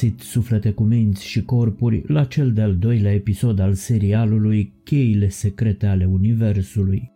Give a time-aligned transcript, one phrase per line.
[0.00, 5.28] Bun găsit suflete cu minți și corpuri la cel de-al doilea episod al serialului Cheile
[5.28, 7.12] secrete ale Universului.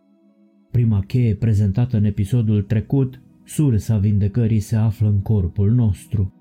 [0.71, 6.33] Prima cheie prezentată în episodul trecut, sursa vindecării se află în corpul nostru.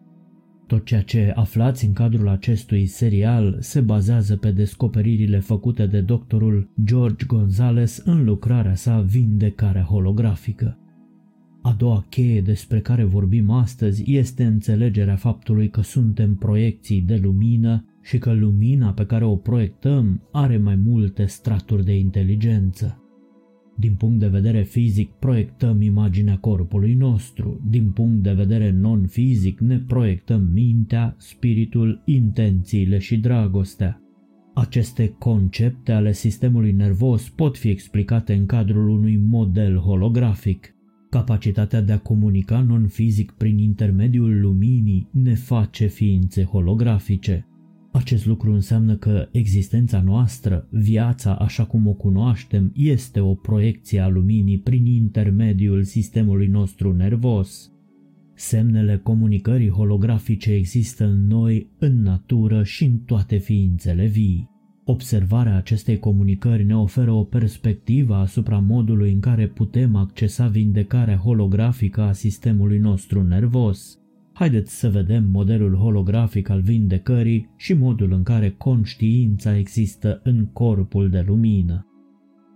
[0.66, 6.70] Tot ceea ce aflați în cadrul acestui serial se bazează pe descoperirile făcute de doctorul
[6.84, 10.79] George Gonzalez în lucrarea sa Vindecarea holografică.
[11.62, 17.84] A doua cheie despre care vorbim astăzi este înțelegerea faptului că suntem proiecții de lumină
[18.02, 23.04] și că lumina pe care o proiectăm are mai multe straturi de inteligență.
[23.76, 27.60] Din punct de vedere fizic, proiectăm imaginea corpului nostru.
[27.68, 34.00] Din punct de vedere non-fizic, ne proiectăm mintea, spiritul, intențiile și dragostea.
[34.54, 40.74] Aceste concepte ale sistemului nervos pot fi explicate în cadrul unui model holografic.
[41.10, 47.46] Capacitatea de a comunica non-fizic prin intermediul luminii ne face ființe holografice.
[47.92, 54.08] Acest lucru înseamnă că existența noastră, viața așa cum o cunoaștem, este o proiecție a
[54.08, 57.72] luminii prin intermediul sistemului nostru nervos.
[58.34, 64.49] Semnele comunicării holografice există în noi, în natură și în toate ființele vii.
[64.90, 72.00] Observarea acestei comunicări ne oferă o perspectivă asupra modului în care putem accesa vindecarea holografică
[72.00, 73.98] a sistemului nostru nervos.
[74.32, 81.10] Haideți să vedem modelul holografic al vindecării și modul în care conștiința există în corpul
[81.10, 81.86] de lumină.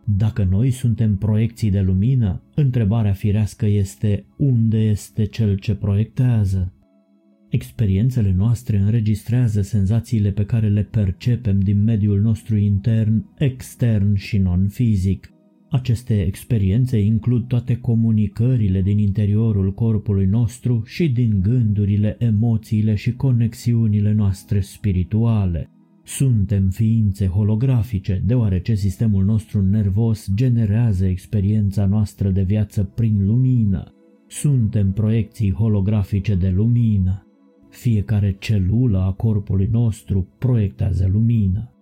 [0.04, 6.73] Dacă noi suntem proiecții de lumină, întrebarea firească este unde este cel ce proiectează?
[7.54, 15.32] Experiențele noastre înregistrează senzațiile pe care le percepem din mediul nostru intern, extern și non-fizic.
[15.70, 24.12] Aceste experiențe includ toate comunicările din interiorul corpului nostru și din gândurile, emoțiile și conexiunile
[24.12, 25.70] noastre spirituale.
[26.04, 33.94] Suntem ființe holografice, deoarece sistemul nostru nervos generează experiența noastră de viață prin lumină.
[34.26, 37.23] Suntem proiecții holografice de lumină.
[37.74, 41.72] Fiecare celulă a corpului nostru proiectează lumină.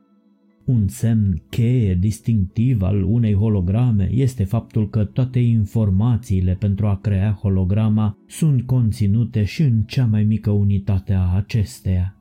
[0.65, 7.39] Un semn cheie distinctiv al unei holograme este faptul că toate informațiile pentru a crea
[7.41, 12.17] holograma sunt conținute și în cea mai mică unitate a acesteia.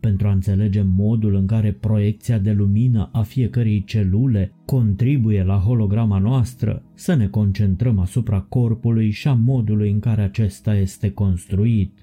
[0.00, 6.18] Pentru a înțelege modul în care proiecția de lumină a fiecărei celule contribuie la holograma
[6.18, 12.02] noastră, să ne concentrăm asupra corpului și a modului în care acesta este construit.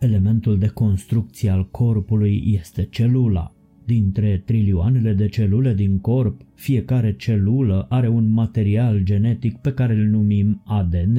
[0.00, 3.52] Elementul de construcție al corpului este celula.
[3.84, 10.06] Dintre trilioanele de celule din corp, fiecare celulă are un material genetic pe care îl
[10.06, 11.18] numim ADN.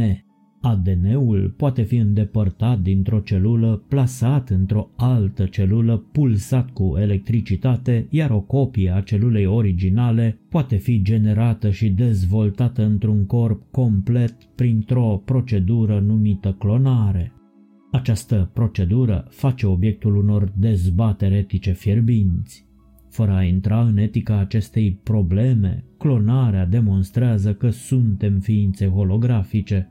[0.61, 8.39] ADN-ul poate fi îndepărtat dintr-o celulă, plasat într-o altă celulă, pulsat cu electricitate, iar o
[8.39, 16.55] copie a celulei originale poate fi generată și dezvoltată într-un corp complet printr-o procedură numită
[16.59, 17.31] clonare.
[17.91, 22.65] Această procedură face obiectul unor dezbateri etice fierbinți.
[23.09, 29.89] Fără a intra în etica acestei probleme, clonarea demonstrează că suntem ființe holografice.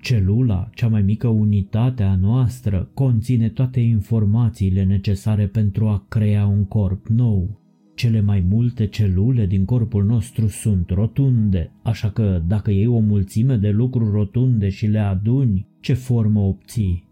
[0.00, 6.64] Celula, cea mai mică unitate a noastră, conține toate informațiile necesare pentru a crea un
[6.64, 7.60] corp nou.
[7.94, 13.56] Cele mai multe celule din corpul nostru sunt rotunde, așa că dacă iei o mulțime
[13.56, 17.07] de lucruri rotunde și le aduni, ce formă obții?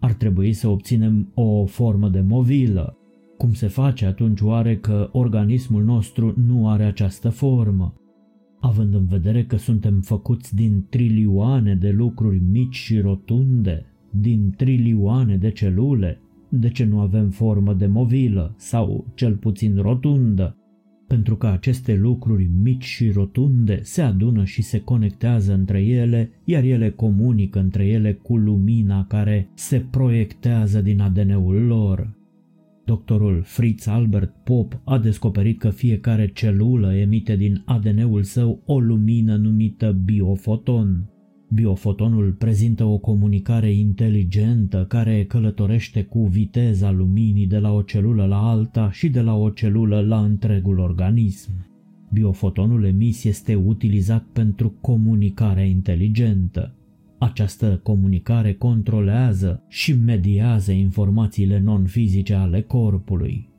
[0.00, 2.96] Ar trebui să obținem o formă de movilă.
[3.36, 7.94] Cum se face atunci oare că organismul nostru nu are această formă?
[8.60, 15.36] Având în vedere că suntem făcuți din trilioane de lucruri mici și rotunde, din trilioane
[15.36, 20.59] de celule, de ce nu avem formă de movilă sau cel puțin rotundă?
[21.10, 26.62] Pentru că aceste lucruri mici și rotunde se adună și se conectează între ele, iar
[26.62, 32.16] ele comunică între ele cu lumina care se proiectează din ADN-ul lor.
[32.84, 39.36] Doctorul Fritz Albert Pop a descoperit că fiecare celulă emite din ADN-ul său o lumină
[39.36, 41.10] numită biofoton.
[41.52, 48.48] Biofotonul prezintă o comunicare inteligentă care călătorește cu viteza luminii de la o celulă la
[48.48, 51.50] alta și de la o celulă la întregul organism.
[52.12, 56.74] Biofotonul emis este utilizat pentru comunicarea inteligentă.
[57.18, 63.49] Această comunicare controlează și mediază informațiile non-fizice ale corpului.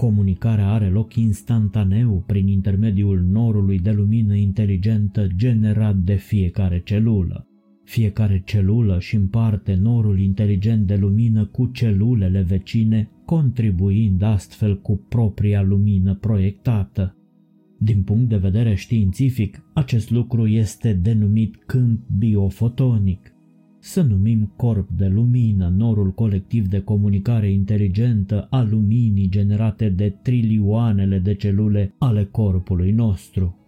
[0.00, 7.46] Comunicarea are loc instantaneu prin intermediul norului de lumină inteligentă generat de fiecare celulă.
[7.84, 15.62] Fiecare celulă și împarte norul inteligent de lumină cu celulele vecine, contribuind astfel cu propria
[15.62, 17.16] lumină proiectată.
[17.78, 23.34] Din punct de vedere științific, acest lucru este denumit câmp biofotonic.
[23.82, 31.18] Să numim corp de lumină norul colectiv de comunicare inteligentă a luminii generate de trilioanele
[31.18, 33.58] de celule ale corpului nostru.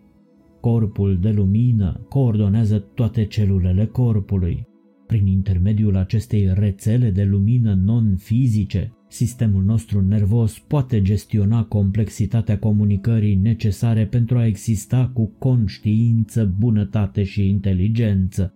[0.61, 4.67] Corpul de lumină coordonează toate celulele corpului.
[5.07, 14.07] Prin intermediul acestei rețele de lumină non-fizice, sistemul nostru nervos poate gestiona complexitatea comunicării necesare
[14.07, 18.55] pentru a exista cu conștiință, bunătate și inteligență.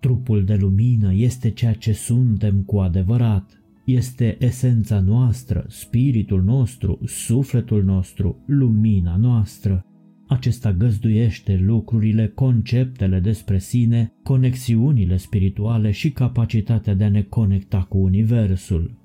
[0.00, 3.62] Trupul de lumină este ceea ce suntem cu adevărat.
[3.84, 9.84] Este esența noastră, spiritul nostru, sufletul nostru, lumina noastră.
[10.26, 17.98] Acesta găzduiește lucrurile, conceptele despre sine, conexiunile spirituale și capacitatea de a ne conecta cu
[17.98, 18.96] Universul.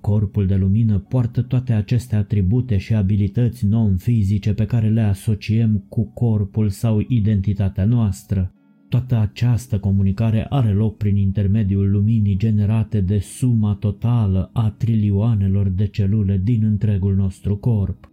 [0.00, 6.12] Corpul de lumină poartă toate aceste atribute și abilități non-fizice pe care le asociem cu
[6.12, 8.52] corpul sau identitatea noastră.
[8.88, 15.86] Toată această comunicare are loc prin intermediul luminii generate de suma totală a trilioanelor de
[15.86, 18.10] celule din întregul nostru corp.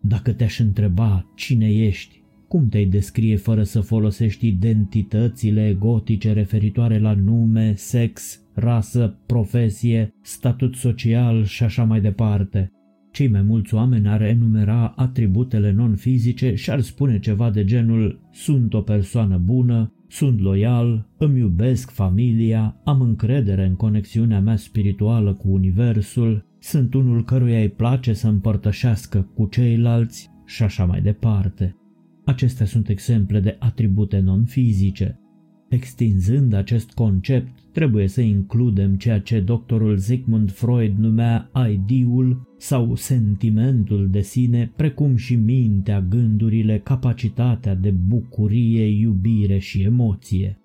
[0.00, 7.14] Dacă te-aș întreba cine ești, cum te-ai descrie fără să folosești identitățile egotice referitoare la
[7.14, 12.70] nume, sex, rasă, profesie, statut social și așa mai departe?
[13.12, 18.74] Cei mai mulți oameni ar enumera atributele non-fizice și ar spune ceva de genul sunt
[18.74, 25.48] o persoană bună, sunt loial, îmi iubesc familia, am încredere în conexiunea mea spirituală cu
[25.48, 31.76] Universul, sunt unul căruia îi place să împărtășească cu ceilalți și așa mai departe.
[32.24, 35.20] Acestea sunt exemple de atribute non-fizice.
[35.76, 44.08] Extinzând acest concept, trebuie să includem ceea ce doctorul Sigmund Freud numea ID-ul sau sentimentul
[44.10, 50.58] de sine, precum și mintea, gândurile, capacitatea de bucurie, iubire și emoție.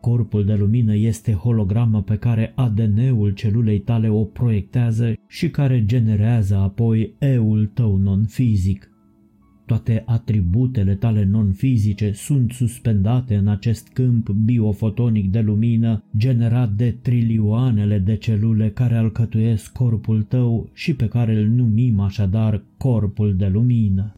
[0.00, 6.56] Corpul de lumină este hologramă pe care ADN-ul celulei tale o proiectează și care generează
[6.56, 8.93] apoi eul tău non-fizic.
[9.66, 17.98] Toate atributele tale non-fizice sunt suspendate în acest câmp biofotonic de lumină generat de trilioanele
[17.98, 24.14] de celule care alcătuiesc corpul tău și pe care îl numim așadar corpul de lumină.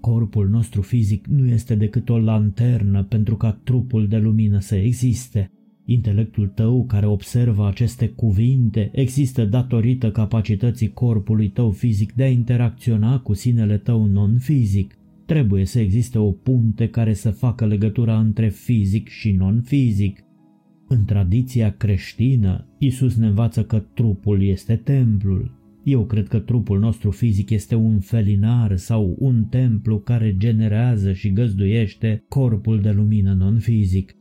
[0.00, 5.50] Corpul nostru fizic nu este decât o lanternă pentru ca trupul de lumină să existe.
[5.92, 13.20] Intelectul tău care observă aceste cuvinte există datorită capacității corpului tău fizic de a interacționa
[13.20, 14.98] cu sinele tău non-fizic.
[15.26, 20.24] Trebuie să existe o punte care să facă legătura între fizic și non-fizic.
[20.88, 25.58] În tradiția creștină, Isus ne învață că trupul este templul.
[25.84, 31.32] Eu cred că trupul nostru fizic este un felinar sau un templu care generează și
[31.32, 34.14] găzduiește corpul de lumină non-fizic.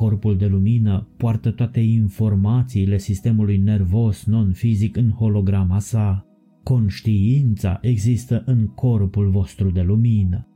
[0.00, 6.26] Corpul de lumină poartă toate informațiile sistemului nervos non-fizic în holograma sa.
[6.62, 10.48] Conștiința există în corpul vostru de lumină.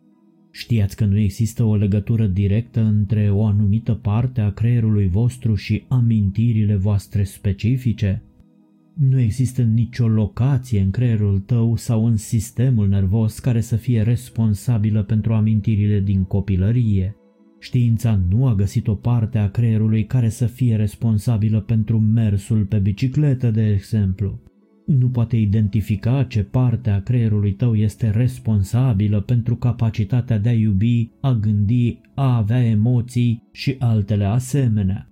[0.51, 5.85] Știați că nu există o legătură directă între o anumită parte a creierului vostru și
[5.89, 8.23] amintirile voastre specifice?
[8.95, 15.03] Nu există nicio locație în creierul tău sau în sistemul nervos care să fie responsabilă
[15.03, 17.17] pentru amintirile din copilărie.
[17.65, 22.79] Știința nu a găsit o parte a creierului care să fie responsabilă pentru mersul pe
[22.79, 24.41] bicicletă, de exemplu.
[24.87, 31.11] Nu poate identifica ce parte a creierului tău este responsabilă pentru capacitatea de a iubi,
[31.21, 35.09] a gândi, a avea emoții și altele asemenea.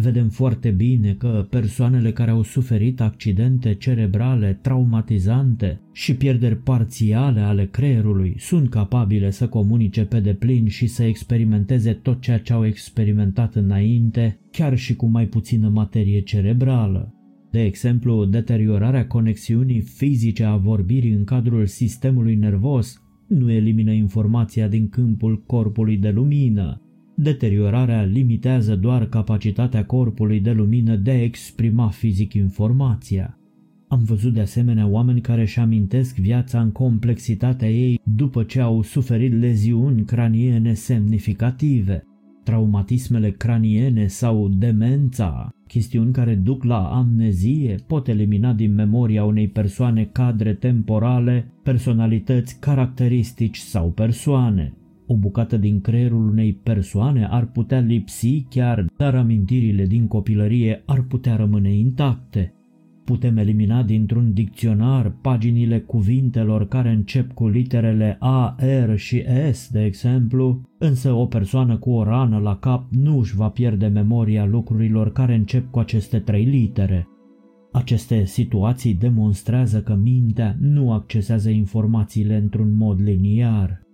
[0.00, 7.66] Vedem foarte bine că persoanele care au suferit accidente cerebrale traumatizante și pierderi parțiale ale
[7.66, 13.54] creierului sunt capabile să comunice pe deplin și să experimenteze tot ceea ce au experimentat
[13.54, 17.14] înainte, chiar și cu mai puțină materie cerebrală.
[17.50, 24.88] De exemplu, deteriorarea conexiunii fizice a vorbirii în cadrul sistemului nervos nu elimină informația din
[24.88, 26.82] câmpul corpului de lumină,
[27.20, 33.38] Deteriorarea limitează doar capacitatea corpului de lumină de a exprima fizic informația.
[33.88, 38.82] Am văzut de asemenea oameni care își amintesc viața în complexitatea ei după ce au
[38.82, 42.02] suferit leziuni craniene semnificative.
[42.44, 50.04] Traumatismele craniene sau demența, chestiuni care duc la amnezie, pot elimina din memoria unei persoane
[50.12, 54.72] cadre temporale, personalități, caracteristici sau persoane.
[55.10, 61.02] O bucată din creierul unei persoane ar putea lipsi chiar, dar amintirile din copilărie ar
[61.02, 62.52] putea rămâne intacte.
[63.04, 69.84] Putem elimina dintr-un dicționar paginile cuvintelor care încep cu literele A, R și S, de
[69.84, 75.12] exemplu, însă o persoană cu o rană la cap nu își va pierde memoria lucrurilor
[75.12, 77.08] care încep cu aceste trei litere.
[77.72, 83.86] Aceste situații demonstrează că mintea nu accesează informațiile într-un mod liniar.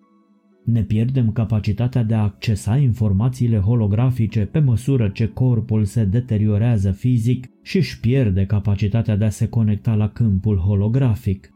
[0.64, 7.50] Ne pierdem capacitatea de a accesa informațiile holografice pe măsură ce corpul se deteriorează fizic
[7.62, 11.48] și își pierde capacitatea de a se conecta la câmpul holografic.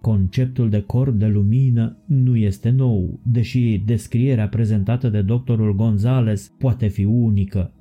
[0.00, 6.86] Conceptul de corp de lumină nu este nou, deși descrierea prezentată de doctorul Gonzales poate
[6.86, 7.72] fi unică.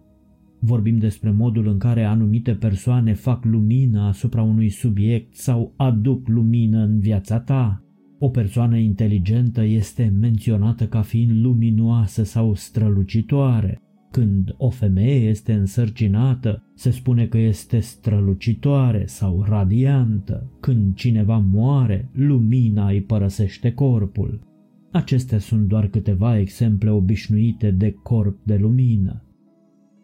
[0.59, 6.83] Vorbim despre modul în care anumite persoane fac lumină asupra unui subiect sau aduc lumină
[6.83, 7.83] în viața ta.
[8.19, 13.81] O persoană inteligentă este menționată ca fiind luminoasă sau strălucitoare.
[14.11, 20.51] Când o femeie este însărcinată, se spune că este strălucitoare sau radiantă.
[20.59, 24.47] Când cineva moare, lumina îi părăsește corpul.
[24.91, 29.23] Acestea sunt doar câteva exemple obișnuite de corp de lumină.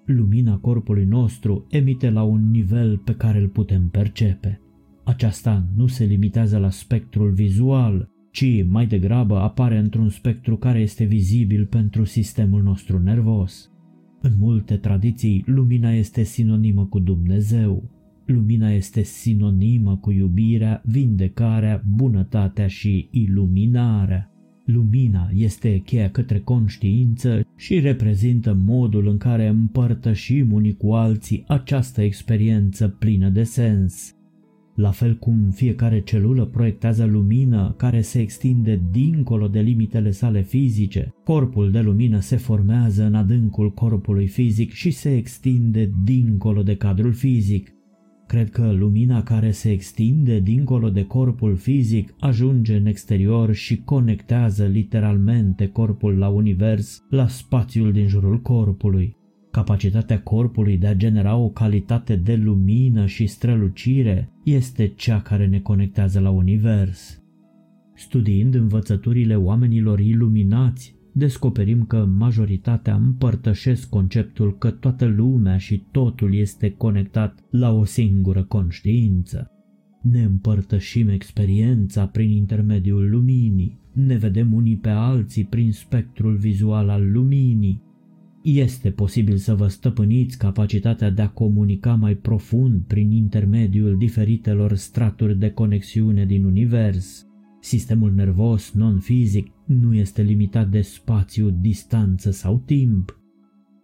[0.05, 4.59] Lumina corpului nostru emite la un nivel pe care îl putem percepe.
[5.05, 11.03] Aceasta nu se limitează la spectrul vizual, ci mai degrabă apare într-un spectru care este
[11.03, 13.71] vizibil pentru sistemul nostru nervos.
[14.21, 17.89] În multe tradiții, lumina este sinonimă cu Dumnezeu.
[18.25, 24.29] Lumina este sinonimă cu iubirea, vindecarea, bunătatea și iluminarea.
[24.65, 32.01] Lumina este cheia către conștiință și reprezintă modul în care împărtășim unii cu alții această
[32.01, 34.14] experiență plină de sens.
[34.75, 41.13] La fel cum fiecare celulă proiectează lumină care se extinde dincolo de limitele sale fizice,
[41.23, 47.13] corpul de lumină se formează în adâncul corpului fizic și se extinde dincolo de cadrul
[47.13, 47.73] fizic.
[48.27, 54.65] Cred că lumina care se extinde dincolo de corpul fizic ajunge în exterior și conectează
[54.65, 59.15] literalmente corpul la univers, la spațiul din jurul corpului.
[59.55, 65.59] Capacitatea corpului de a genera o calitate de lumină și strălucire este cea care ne
[65.59, 67.23] conectează la univers.
[67.93, 76.69] Studiind învățăturile oamenilor iluminați, descoperim că majoritatea împărtășesc conceptul că toată lumea și totul este
[76.69, 79.51] conectat la o singură conștiință.
[80.01, 87.11] Ne împărtășim experiența prin intermediul luminii, ne vedem unii pe alții prin spectrul vizual al
[87.11, 87.83] luminii,
[88.45, 95.39] este posibil să vă stăpâniți capacitatea de a comunica mai profund prin intermediul diferitelor straturi
[95.39, 97.25] de conexiune din univers.
[97.59, 103.19] Sistemul nervos non-fizic nu este limitat de spațiu, distanță sau timp.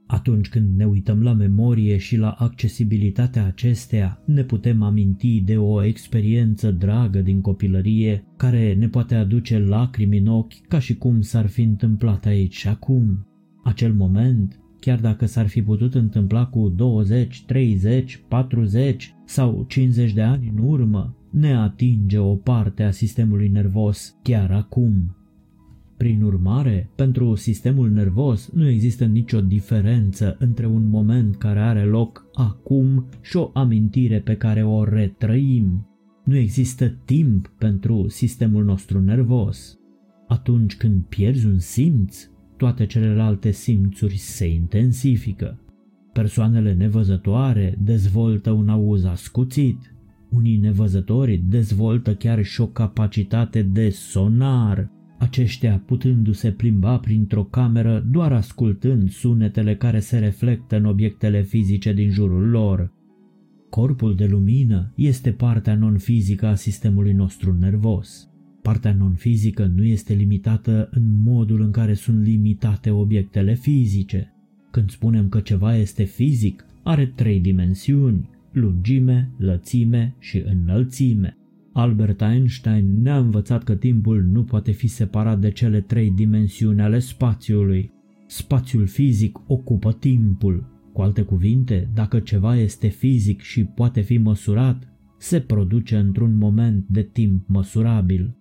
[0.08, 5.84] Atunci când ne uităm la memorie și la accesibilitatea acesteia, ne putem aminti de o
[5.84, 11.48] experiență dragă din copilărie care ne poate aduce lacrimi în ochi ca și cum s-ar
[11.48, 13.26] fi întâmplat aici și acum.
[13.64, 20.22] Acel moment, chiar dacă s-ar fi putut întâmpla cu 20, 30, 40 sau 50 de
[20.22, 25.16] ani în urmă, ne atinge o parte a sistemului nervos chiar acum.
[25.98, 32.26] Prin urmare, pentru sistemul nervos nu există nicio diferență între un moment care are loc
[32.34, 35.88] acum și o amintire pe care o retrăim.
[36.24, 39.80] Nu există timp pentru sistemul nostru nervos.
[40.28, 42.30] Atunci când pierzi un simț,
[42.62, 45.60] toate celelalte simțuri se intensifică.
[46.14, 49.96] Persoanele nevăzătoare dezvoltă un auz ascuțit.
[50.30, 54.90] Unii nevăzători dezvoltă chiar și o capacitate de sonar,
[55.20, 62.10] aceștia putându-se plimba printr-o cameră doar ascultând sunetele care se reflectă în obiectele fizice din
[62.10, 62.94] jurul lor.
[63.70, 68.31] Corpul de lumină este partea non-fizică a sistemului nostru nervos.
[68.62, 74.34] Partea non-fizică nu este limitată în modul în care sunt limitate obiectele fizice.
[74.72, 81.38] Când spunem că ceva este fizic, are trei dimensiuni, lungime, lățime și înălțime.
[81.74, 87.00] Albert Einstein ne-a învățat că timpul nu poate fi separat de cele trei dimensiuni ale
[87.00, 87.92] spațiului.
[88.28, 90.70] Spațiul fizic ocupă timpul.
[90.94, 94.88] Cu alte cuvinte, dacă ceva este fizic și poate fi măsurat,
[95.18, 98.36] se produce într-un moment de timp măsurabil.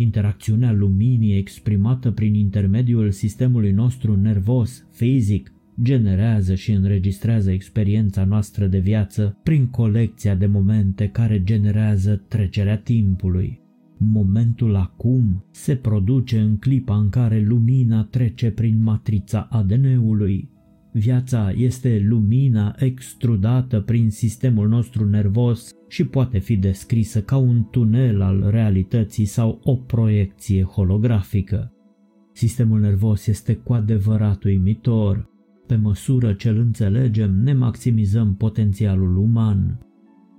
[0.00, 5.52] Interacțiunea luminii exprimată prin intermediul sistemului nostru nervos, fizic,
[5.82, 13.60] generează și înregistrează experiența noastră de viață prin colecția de momente care generează trecerea timpului.
[13.96, 20.48] Momentul acum se produce în clipa în care lumina trece prin matrița ADN-ului.
[20.92, 28.22] Viața este lumina extrudată prin sistemul nostru nervos și poate fi descrisă ca un tunel
[28.22, 31.72] al realității sau o proiecție holografică.
[32.32, 35.28] Sistemul nervos este cu adevărat uimitor.
[35.66, 39.78] Pe măsură ce îl înțelegem, ne maximizăm potențialul uman.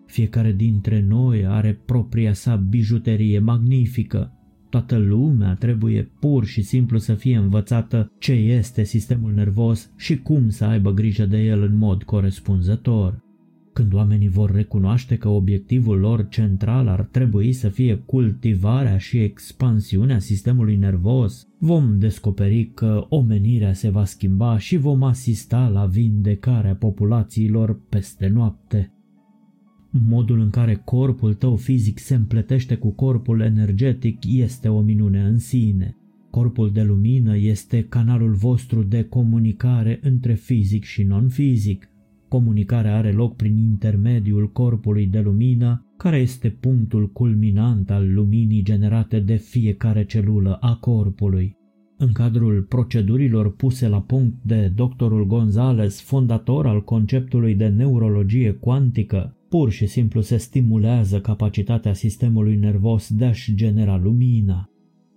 [0.05, 4.38] Fiecare dintre noi are propria sa bijuterie magnifică.
[4.69, 10.49] Toată lumea trebuie pur și simplu să fie învățată ce este sistemul nervos și cum
[10.49, 13.27] să aibă grijă de el în mod corespunzător.
[13.73, 20.19] Când oamenii vor recunoaște că obiectivul lor central ar trebui să fie cultivarea și expansiunea
[20.19, 27.79] sistemului nervos, vom descoperi că omenirea se va schimba și vom asista la vindecarea populațiilor
[27.89, 28.93] peste noapte.
[29.91, 35.37] Modul în care corpul tău fizic se împletește cu corpul energetic este o minune în
[35.37, 35.97] sine.
[36.29, 41.89] Corpul de lumină este canalul vostru de comunicare între fizic și non-fizic.
[42.27, 49.19] Comunicarea are loc prin intermediul corpului de lumină, care este punctul culminant al luminii generate
[49.19, 51.57] de fiecare celulă a corpului.
[51.97, 59.33] În cadrul procedurilor puse la punct de doctorul Gonzales, fondator al conceptului de neurologie cuantică,
[59.49, 64.69] pur și simplu se stimulează capacitatea sistemului nervos de a-și genera lumina.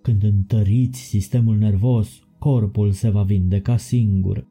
[0.02, 4.46] Când întăriți sistemul nervos, corpul se va vindeca singur.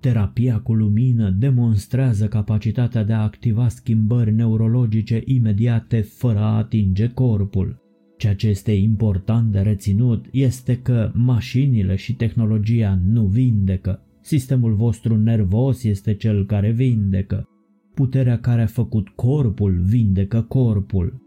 [0.00, 7.82] Terapia cu lumină demonstrează capacitatea de a activa schimbări neurologice imediate fără a atinge corpul.
[8.16, 14.02] Ceea ce este important de reținut este că mașinile și tehnologia nu vindecă.
[14.20, 17.48] Sistemul vostru nervos este cel care vindecă.
[17.94, 21.22] Puterea care a făcut corpul vindecă corpul.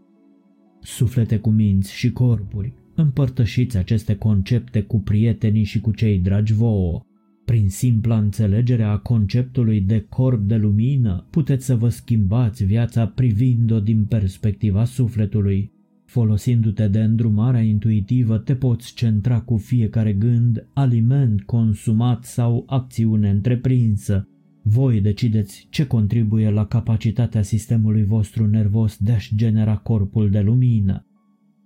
[0.80, 7.02] Suflete cu minți și corpuri, împărtășiți aceste concepte cu prietenii și cu cei dragi vouă.
[7.44, 13.80] Prin simpla înțelegere a conceptului de corp de lumină, puteți să vă schimbați viața privind-o
[13.80, 15.72] din perspectiva sufletului.
[16.04, 24.28] Folosindu-te de îndrumarea intuitivă, te poți centra cu fiecare gând, aliment consumat sau acțiune întreprinsă.
[24.70, 31.06] Voi decideți ce contribuie la capacitatea sistemului vostru nervos de a-și genera corpul de lumină.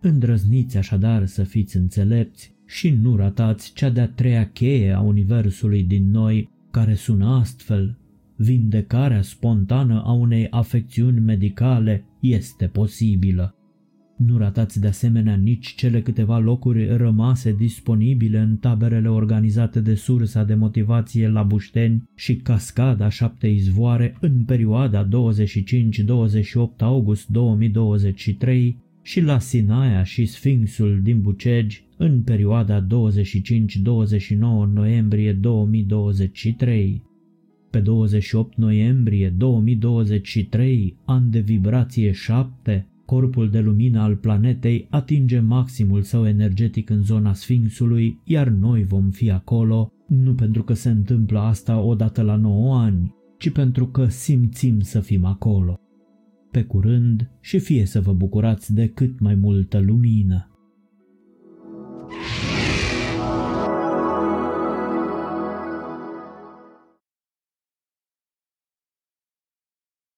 [0.01, 6.11] Îndrăzniți așadar să fiți înțelepți și nu ratați cea de-a treia cheie a universului din
[6.11, 7.99] noi, care sună astfel.
[8.37, 13.57] Vindecarea spontană a unei afecțiuni medicale este posibilă.
[14.27, 20.45] Nu ratați de asemenea nici cele câteva locuri rămase disponibile în taberele organizate de sursa
[20.45, 25.11] de motivație la Bușteni și Cascada Șapte Izvoare în perioada 25-28
[26.79, 32.89] august 2023 și la Sinaia și Sfinxul din Bucegi în perioada 25-29
[34.73, 37.03] noiembrie 2023.
[37.71, 46.03] Pe 28 noiembrie 2023, an de vibrație 7, corpul de lumină al planetei atinge maximul
[46.03, 51.39] său energetic în zona Sfinxului, iar noi vom fi acolo, nu pentru că se întâmplă
[51.39, 55.81] asta odată la 9 ani, ci pentru că simțim să fim acolo.
[56.51, 60.52] Pe curând și fie să vă bucurați de cât mai multă lumină.